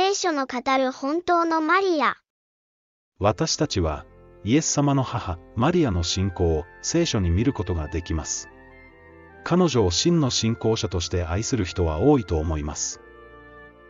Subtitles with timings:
[0.00, 2.14] 聖書の語る本当のマリア。
[3.18, 4.06] 私たちは、
[4.44, 8.48] イエス様の母、マリアの信仰を聖書に見ることができます。
[9.42, 13.00] 彼女を真の信仰者として愛する人は多いと思います。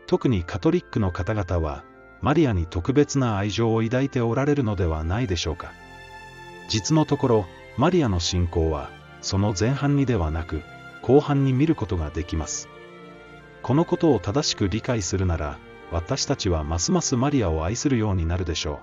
[0.06, 1.84] 特にカトリックの方々は、
[2.22, 5.72] マリアに特別な愛情を抱いておられるのではないでしょうか。
[6.70, 7.46] 実のところ、
[7.76, 8.88] マリアの信仰は、
[9.20, 10.62] その前半にではなく、
[11.02, 12.66] 後半に見ることができます。
[13.62, 15.58] このことを正しく理解するなら、
[15.90, 18.78] 私たちはますますマリアを愛するようになるでしょう。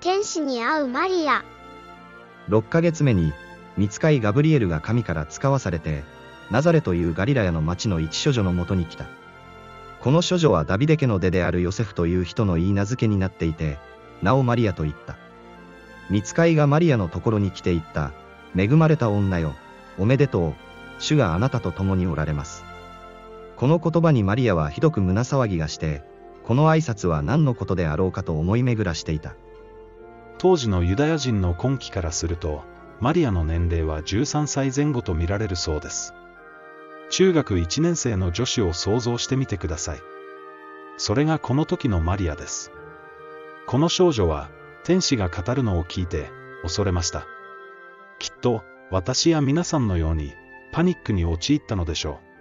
[0.00, 1.44] 天使に会うマリア。
[2.48, 3.32] 6ヶ月目に、
[3.78, 6.04] 見つかいガブリエルが神から使わされて、
[6.50, 9.06] ナザレというガリラヤの町の一処女のもとに来た。
[10.00, 13.78] この処女はダビデ家の出であるヨセフという人の言い名付けになっていて、
[14.20, 15.16] 名をマリアと言った。
[16.10, 18.12] 見つかいがマリアのところに来て言った。
[18.56, 19.54] 恵まれた女よ、
[19.98, 20.54] おめでとう、
[20.98, 22.63] 主があなたと共におられます。
[23.64, 26.02] この言葉にマリアはひどく胸騒ぎがして、
[26.44, 29.36] この挨拶は何のことであろうかと思い巡らしていた。
[30.36, 32.62] 当時のユダヤ人の根気からすると、
[33.00, 36.12] マリアの年齢は13歳前後と見られるそうです。
[37.08, 39.98] 中学1年生の女子を想像してみてください。
[40.98, 42.70] それがこの時のマリアです。
[43.66, 44.50] この少女は、
[44.84, 46.28] 天使が語るのを聞いて、
[46.60, 47.24] 恐れました。
[48.18, 50.34] きっと、私や皆さんのように、
[50.70, 52.33] パニックに陥ったのでしょう。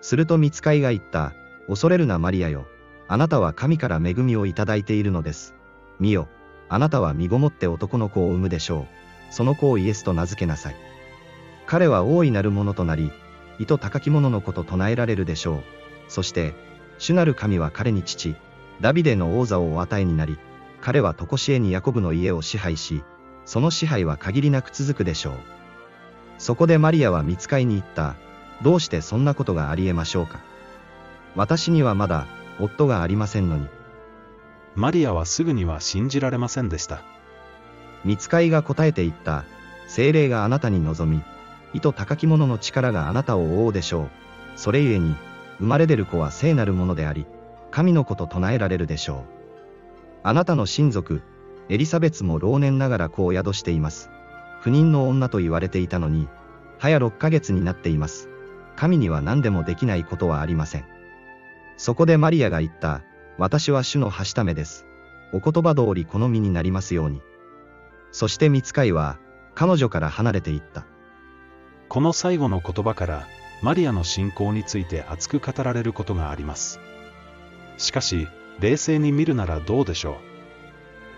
[0.00, 1.32] すると見つかいが言った、
[1.68, 2.66] 恐れるなマリアよ。
[3.08, 5.54] あなたは神から恵みをいただいているのです。
[6.00, 6.28] 見よ、
[6.68, 8.86] あなたは身ごもって男の子を産むでしょ
[9.30, 9.32] う。
[9.32, 10.76] その子をイエスと名付けなさい。
[11.66, 13.12] 彼は大いなるものとなり、
[13.58, 15.62] 意図高き者の子と唱えられるでしょう。
[16.08, 16.54] そして、
[16.98, 18.36] 主なる神は彼に父、
[18.80, 20.38] ダビデの王座をお与えになり、
[20.80, 23.02] 彼は常しえにヤコブの家を支配し、
[23.44, 25.34] その支配は限りなく続くでしょう。
[26.38, 28.16] そこでマリアは見つかいに行った。
[28.62, 30.40] どうしてそんなことがありえましょうか。
[31.34, 32.26] 私にはまだ、
[32.58, 33.68] 夫がありませんのに。
[34.74, 37.02] マリアはすぐには信じられませんでした。
[38.04, 39.44] 見つかいが答えて言った。
[39.88, 41.22] 精霊があなたに望み、
[41.72, 44.10] 意図高き者の力があなたを覆うでしょう。
[44.56, 45.14] それゆえに、
[45.58, 47.26] 生まれ出る子は聖なるものであり、
[47.70, 49.18] 神の子と唱えられるでしょう。
[50.22, 51.22] あなたの親族、
[51.68, 54.10] エリザベツも老年ながら子を宿しています。
[54.60, 56.28] 不妊の女と言われていたのに、
[56.78, 58.28] 早6ヶ月になっています。
[58.76, 60.84] 神には何でもできないことはありません。
[61.76, 63.02] そこでマリアが言った、
[63.38, 64.86] 私は主のはしためです。
[65.32, 67.20] お言葉通りこの身になりますように。
[68.12, 69.18] そして見つかいは、
[69.54, 70.86] 彼女から離れていった。
[71.88, 73.26] この最後の言葉から、
[73.62, 76.80] マリアの信仰について熱く語られることがあります。
[77.78, 78.28] しかし、
[78.60, 80.18] 冷静に見るならどうでしょ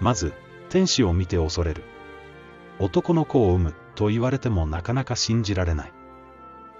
[0.01, 0.05] う。
[0.05, 0.33] まず、
[0.69, 1.83] 天使を見て恐れる。
[2.79, 5.93] 男の子を産むと言われてもなかなか信じられない。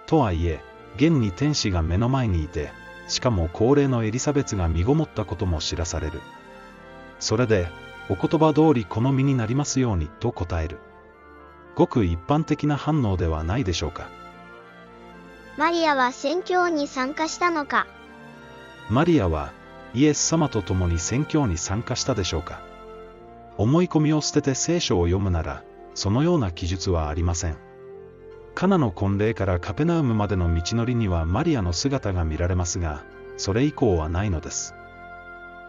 [0.09, 0.61] とはいえ、
[0.97, 2.71] 現に天使が目の前にいて、
[3.09, 6.23] しかも高齢のエリザベツが身ごもったことも知らされる。
[7.21, 7.69] それで、
[8.09, 10.79] お言葉通りこの身になりますようにと答える。
[11.75, 14.09] ごく一般的な反応ではないでしょうか。
[15.59, 17.87] マリアは宣教に参加したのか
[18.89, 19.53] マリアは
[19.93, 22.63] イエス様と共に宣教に参加したでしょうか
[23.59, 25.65] 思い込みを捨てて聖書を読むなら、
[25.95, 27.68] そのような記述はありません。
[28.59, 33.05] カナの婚礼からカペナウムまでの道のりにはマリアの姿が見られますが、
[33.37, 34.75] それ以降はないのです。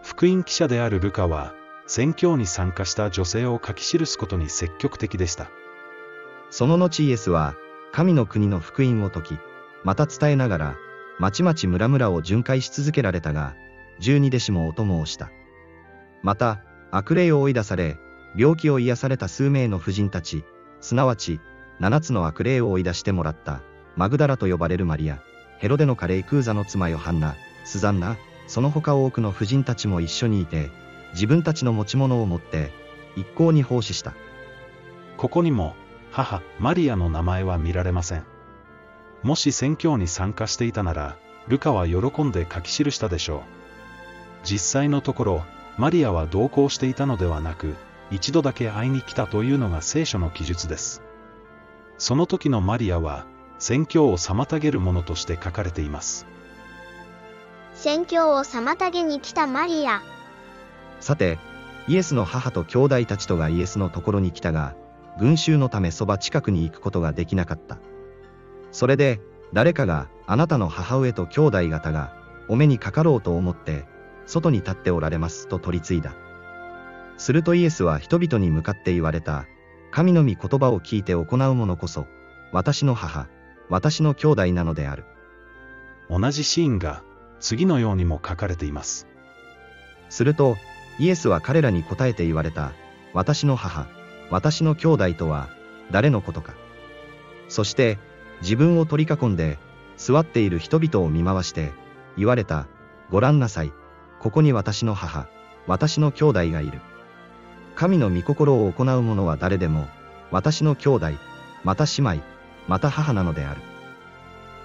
[0.02, 1.54] 福音記者であるルカは、
[1.86, 5.52] 宣教に参加した女性を書き記すことに積極的でした。
[6.50, 7.54] その後イエスは、
[7.92, 9.38] 神の国の福音を説き、
[9.84, 10.76] また伝えながら、
[11.20, 13.54] まちまち村々を巡回し続けられたが、
[14.00, 15.30] 十二弟子もお供をした。
[16.24, 17.98] また、悪霊を追い出され、
[18.36, 20.42] 病気を癒された数名の婦人たち、
[20.80, 21.38] すなわち、
[21.80, 23.62] 七つの悪霊を追い出してもらった、
[23.96, 25.20] マグダラと呼ばれるマリア、
[25.58, 30.70] ヘロデのカレイクーザの妻ヨハンナ、スザンナ、その他多くの婦人たちも一緒にいて、
[31.14, 32.70] 自分たちの持ち物を持って、
[33.16, 34.14] 一向に奉仕した。
[35.16, 35.74] ここにも、
[36.10, 38.24] 母、マリアの名前は見られません。
[39.22, 41.16] もし宣教に参加していたなら、
[41.48, 43.40] ルカは喜んで書き記したでしょう。
[44.44, 45.44] 実際のところ、
[45.78, 47.74] マリアは同行していたのではなく、
[48.10, 51.02] 一度だけ会いに来たというのが聖書の記述です。
[52.00, 53.26] その時のマリアは、
[53.58, 56.26] 宣教を妨げるものとして書かれています。
[57.74, 60.00] 宣教を妨げに来たマリア。
[60.98, 61.38] さて、
[61.88, 64.74] イエスの母と兄弟たちとがイエスのところに来たが、
[65.18, 67.76] 群衆のためそば近くに行くことができなかった。
[68.72, 69.20] それで、
[69.52, 72.14] 誰かが、あなたの母上と兄弟方が、
[72.48, 73.84] お目にかかろうと思って、
[74.24, 76.14] 外に立っておられますと取り継いだ。
[77.18, 79.44] するとイエスは人々に向かって言われた。
[79.90, 82.06] 神の御言葉を聞いて行う者こそ、
[82.52, 83.28] 私の母、
[83.68, 85.04] 私の兄弟なのである。
[86.08, 87.02] 同じシーンが、
[87.38, 89.06] 次のようにも書かれています。
[90.08, 90.56] すると、
[90.98, 92.72] イエスは彼らに答えて言われた、
[93.14, 93.86] 私の母、
[94.30, 95.48] 私の兄弟とは、
[95.90, 96.54] 誰のことか。
[97.48, 97.98] そして、
[98.42, 99.58] 自分を取り囲んで、
[99.96, 101.72] 座っている人々を見回して、
[102.16, 102.66] 言われた、
[103.10, 103.72] ご覧なさい、
[104.20, 105.28] ここに私の母、
[105.66, 106.80] 私の兄弟がいる。
[107.74, 109.88] 神の御心を行う者は誰でも、
[110.30, 111.06] 私の兄弟、
[111.64, 112.22] また姉妹、
[112.68, 113.60] また母なのである。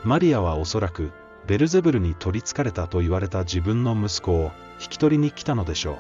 [0.03, 1.11] マリアはおそらく、
[1.47, 5.97] ベルゼブルに取りつかれたと言われた自分の息子を引き取りに来たのでしょう。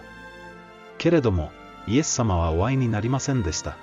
[0.97, 1.51] けれども、
[1.87, 3.77] イエス様はお会いになりませんでした。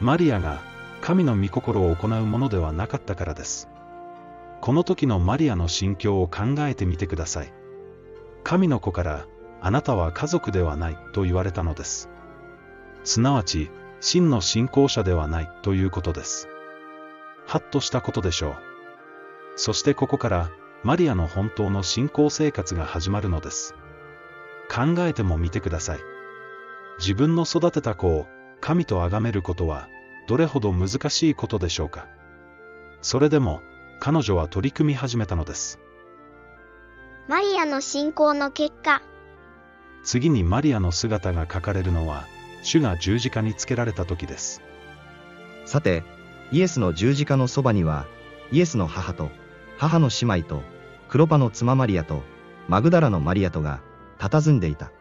[0.00, 0.60] マリアが、
[1.00, 3.68] 神の御心を行うものではなかったからです。
[4.60, 7.52] この時のマリアの心境を考えてみてください。
[8.44, 9.26] 神の子から、
[9.60, 12.11] あなたは家族ではないと言われたのです。
[13.04, 13.70] すなわち、
[14.00, 16.48] 真の信仰者ではないということです。
[17.46, 18.56] はっとしたことでしょう。
[19.56, 20.50] そしてここから、
[20.82, 23.74] マリアの本当の信仰生活が始まるのです。
[24.70, 26.00] 考えてもみてください。
[26.98, 28.26] 自分の育てた子を
[28.60, 29.88] 神と崇めることは、
[30.28, 32.06] どれほど難しいことでしょうか。
[33.00, 33.62] それでも、
[34.00, 35.78] 彼女は取り組み始めたのです。
[37.28, 39.02] マリアの信仰の結果、
[40.02, 42.26] 次にマリアの姿が描かれるのは、
[42.62, 44.62] 主が十字架につけられた時です。
[45.64, 46.04] さて、
[46.50, 48.06] イエスの十字架のそばには、
[48.50, 49.30] イエスの母と、
[49.78, 50.62] 母の姉妹と、
[51.08, 52.22] クロパの妻マリアと、
[52.68, 53.80] マグダラのマリアとが、
[54.18, 54.92] 佇んでいた。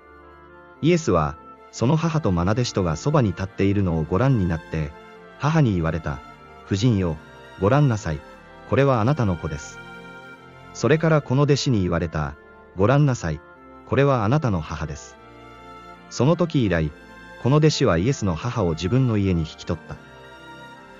[0.82, 1.38] イエスは、
[1.72, 4.92] その母と愛弟子とがそばに立っているのをご覧になって、
[5.40, 6.20] 母に言われた、
[6.66, 7.18] 夫人よ、
[7.60, 8.20] ご覧なさい、
[8.70, 9.78] これはあなたの子です。
[10.74, 12.36] それからこの弟子に言われた、
[12.78, 13.40] ご覧なさい、
[13.88, 15.18] これはあなたの母です。
[16.10, 16.92] その時以来、
[17.42, 19.96] この弟子はイエスの母を自分の家に引き取った。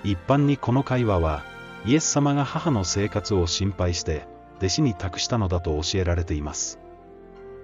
[0.02, 1.44] 一般にこの会話は、
[1.84, 4.26] イエス様が母の生活を心配して、
[4.58, 6.80] 弟子に託したのだと教えられています。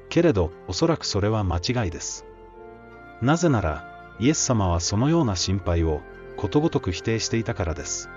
[0.08, 2.24] けれど、おそらくそれは間違いです。
[3.20, 6.00] なぜなら、イエス様はそのような心配を、
[6.36, 8.08] ことごとく否定していたからです。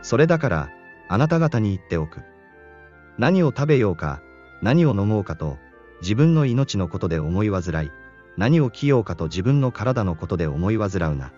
[0.00, 0.70] それだから、
[1.08, 2.20] あなた方に言っておく。
[3.18, 4.20] 何を食べようか、
[4.62, 5.58] 何を飲もうかと、
[6.02, 7.90] 自分の命のことで思い煩い、
[8.36, 11.32] 何を着ようかと自分の体のことで思い煩うな。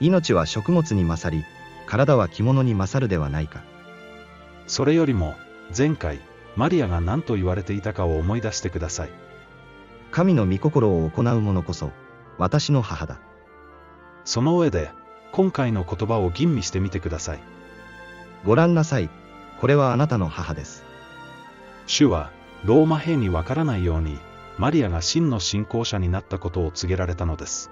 [0.00, 1.44] 命は食物に勝り、
[1.86, 3.62] 体は着物に勝るではないか。
[4.66, 5.34] それよりも、
[5.76, 6.20] 前回、
[6.56, 9.10] マリアが何と言われていたかを思い出してください。
[10.10, 11.92] 神の御心を行う者こそ、
[12.38, 13.18] 私の母だ。
[14.24, 14.90] その上で、
[15.32, 17.40] 今回の言葉を吟味してみてください。
[18.44, 19.10] ご覧なさい。
[19.60, 20.84] これはあなたの母です。
[21.86, 22.30] 主は、
[22.64, 24.18] ローマ兵にわからないように、
[24.60, 27.70] マリアが真の信仰者になったことを告げられたのです。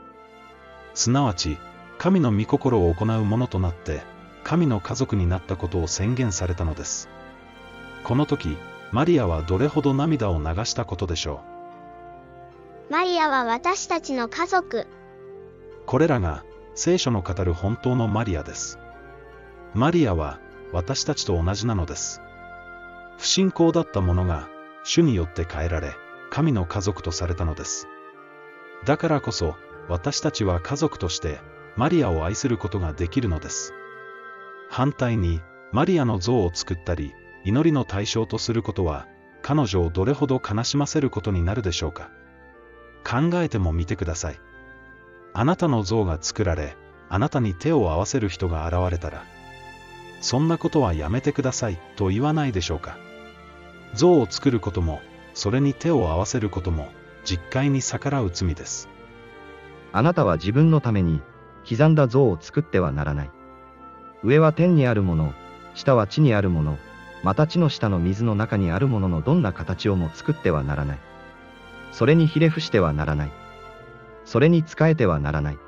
[0.94, 1.58] すなわち、
[1.98, 4.00] 神の御心を行う者となって、
[4.42, 7.10] 神の家族になったことを宣言されたのです。
[8.04, 8.56] この時、
[8.90, 11.42] マリアはどれほど涙を流したことでしょ
[12.88, 14.78] マリアは私たちの家族。
[14.78, 14.86] う。
[15.84, 16.42] これらが、
[16.74, 18.78] 聖書の語る本当のマリアです。
[19.74, 20.38] マリアは、
[20.72, 22.22] 私たちと同じなのです。
[23.18, 24.48] 不信仰だった者が、
[24.84, 25.92] 主によって変えられ、
[26.30, 27.88] 神の家族とされたのです。
[28.84, 29.56] だからこそ、
[29.88, 31.40] 私たちは家族として、
[31.76, 33.72] マリアを愛することができるのです。
[34.70, 35.40] 反対に、
[35.72, 39.06] マリアの像を作ったり、祈りの対象とすることは、
[39.42, 42.10] 彼女をどれほど悲しませることになるでしょうか。
[43.04, 44.40] 考えてもみてください。
[45.32, 46.76] あなたの像が作られ、
[47.08, 49.24] あなたに手を合わせる人が現れたら、
[50.20, 52.98] そんなことはやめてくださいと言わないでしょうか。
[53.94, 55.00] 像を作ることも、
[55.38, 56.88] それに手を合わせることも、
[57.24, 58.88] 実戒に逆らう罪です。
[59.92, 61.22] あなたは自分のために、
[61.64, 63.30] 刻んだ像を作ってはならない。
[64.24, 65.32] 上は天にあるもの、
[65.76, 66.76] 下は地にあるもの、
[67.22, 70.98] また地の下の水の中にあるもののどんな形をも作ってはならない。
[71.92, 73.30] それにひれ伏してはならない。
[74.24, 75.58] それに仕えてはならない。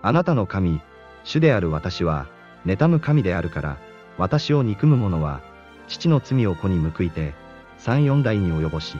[0.00, 0.80] あなたの神、
[1.24, 2.26] 主である私は、
[2.64, 3.76] 妬む神であるから、
[4.16, 5.42] 私を憎む者は、
[5.88, 7.34] 父の罪を子に報いて、
[7.78, 8.96] 三四代に及ぼし、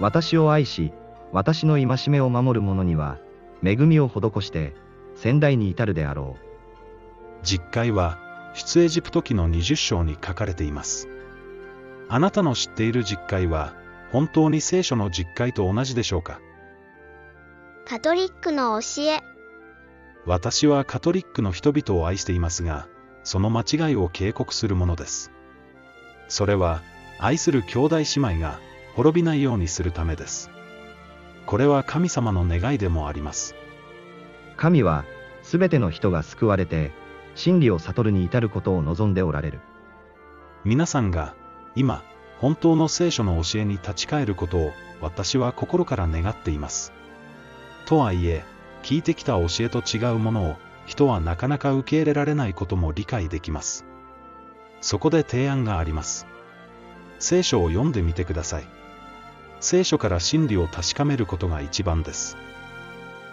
[0.00, 0.92] 私を愛し、
[1.32, 3.18] 私の戒めを守る者には、
[3.64, 4.74] 恵みを施して、
[5.14, 6.46] 先代に至るであろう。
[7.42, 8.18] 実戒は、
[8.54, 11.08] 出エジプト記の20章に書かれています。
[12.08, 13.74] あなたの知っている実戒は、
[14.10, 16.40] 本当に聖書の実戒と同じでしょうか？
[17.86, 19.20] カトリックの教え。
[20.26, 22.86] 私はカトリックの人々を愛していますが、
[23.24, 25.32] その間違いを警告するものです。
[26.28, 26.82] それは、
[27.24, 28.58] 愛する兄弟姉妹が
[28.96, 30.50] 滅びないようにするためです。
[31.46, 33.54] これは神様の願いでもあります。
[34.56, 35.04] 神は、
[35.44, 36.90] すべての人が救われて、
[37.36, 39.60] 真理を悟るに至ることを望んでおられる。
[40.64, 41.36] 皆さんが、
[41.76, 42.02] 今、
[42.40, 46.92] 本当の聖書の教えに立ち返ることを私は心から願っています。
[47.86, 48.44] とはいえ、
[48.82, 53.84] 聞いてきた教えと違うものを人はなかなか受け入れられないことも理解できます。
[54.80, 56.26] そこで提案があります。
[57.22, 58.64] 聖書を読んでみてください。
[59.60, 62.36] 聖書から真理を確かめることが一番です。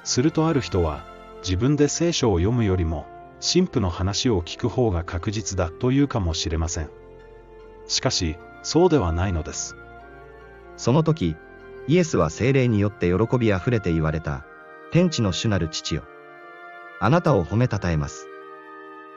[0.03, 1.03] するとある人は、
[1.41, 3.07] 自分で聖書を読むよりも、
[3.41, 6.89] 神父の話を聞く方が確実だというかもしれません。
[7.87, 9.75] しかし、そうではないのです。
[10.77, 11.35] その時、
[11.87, 14.45] イエスは精霊によって喜びあふれて言われた、
[14.91, 16.03] 天地の主なる父よ。
[16.99, 18.27] あなたを褒めたたえます。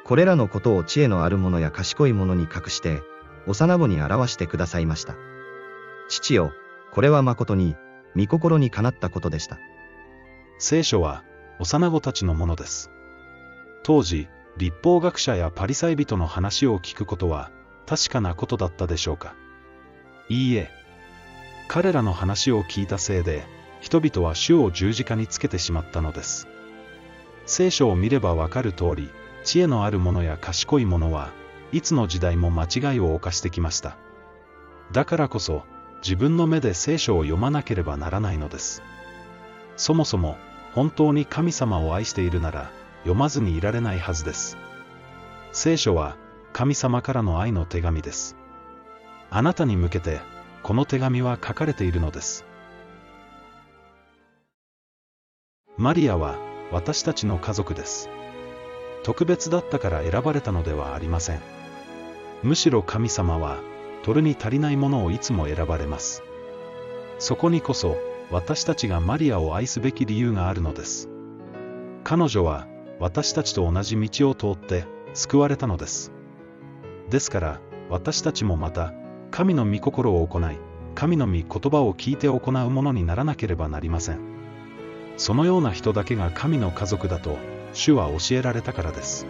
[0.05, 3.03] これらのことを知恵のある者や賢い者に隠して、
[3.47, 5.17] 幼子に表してくださいました。
[6.09, 6.53] 父よ、
[6.93, 7.77] これは誠に、
[8.17, 9.59] 御心にかなったことでした。
[10.59, 11.25] 聖書は、
[11.59, 12.91] 幼子たちのものです。
[13.83, 17.51] 当時、立法学者やパリサイ人の話を聞くことは、
[17.87, 19.35] 確かなことだったでしょうか。
[20.29, 20.71] いいえ。
[21.69, 23.45] 彼らの話を聞いたせいで、
[23.81, 26.47] 人々は主を十字架につけてしまったのです。
[27.47, 29.11] 聖書を見ればわかる通り、
[29.43, 31.33] 知恵のある者や賢い者は
[31.73, 33.97] いつの時代も間違いを犯してきました。
[34.93, 35.65] だからこそ、
[36.03, 38.83] 自分の目で聖書を読まなければならないのです。
[39.77, 40.37] そもそも、
[40.75, 44.59] 本当に神様を愛しているなら、読まずにいられないはずです。
[45.53, 46.17] 聖書は、
[46.53, 48.37] 神様からの愛の手紙です。
[49.31, 50.21] あなたに向けて、
[50.63, 52.45] この手紙は書かれているのです。
[55.79, 56.37] マリアは、
[56.71, 58.11] 私たちの家族です。
[59.03, 61.62] 特別だったから選ばれたのではありません。
[62.43, 63.59] むしろ神様は、
[64.03, 66.23] 取るに足りないものをいつも選ばれます。
[67.19, 67.97] そこにこそ、
[68.31, 71.09] 私たちがマリアを愛すべき理由があるのです。
[72.03, 72.67] 彼女は、
[72.99, 76.13] 私たちと同じ道を通って、救われたのです。
[77.11, 78.93] ですから、私たちもまた、
[79.31, 80.59] 神の御心を行い、
[80.95, 84.21] 神の御言葉を聞いて行うものにならなければなりません。
[85.17, 87.37] そのような人だけが神の家族だと、
[87.73, 89.27] 主は教えられたからです。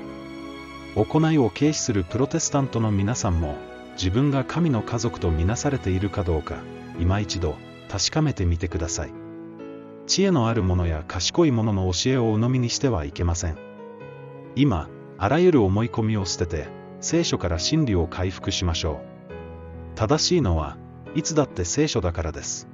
[0.94, 3.56] 行いを軽視するプロテスタントの皆さんも、
[3.94, 6.56] 自分が神の家族とみなされているかどうか、
[6.98, 7.56] 今一度、
[7.90, 9.12] 確かめてみてください。
[10.06, 13.56] 知恵のある者や賢い者の教えを鵜呑みにしてはいけません。
[14.54, 16.68] 今、あらゆる思い込みを捨てて、
[17.00, 19.00] 聖書から真理を回復しましょ
[19.94, 19.94] う。
[19.94, 20.76] 正しいのは、
[21.14, 22.68] いつだって聖書だからです。